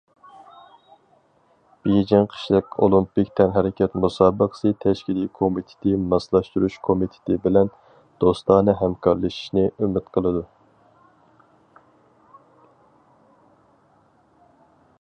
بېيجىڭ 1.87 2.23
قىشلىق 2.31 2.77
ئولىمپىك 2.85 3.27
تەنھەرىكەت 3.39 3.97
مۇسابىقىسى 4.05 4.71
تەشكىلى 4.85 5.25
كومىتېتى 5.39 5.93
ماسلاشتۇرۇش 6.13 6.77
كومىتېتى 6.87 7.37
بىلەن 7.45 7.69
دوستانە 8.25 8.75
ھەمكارلىشىشنى 8.81 9.67
ئۈمىد 9.67 10.09
قىلىدۇ. 10.17 10.43